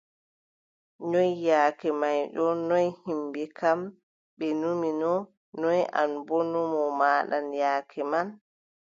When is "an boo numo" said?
5.99-6.79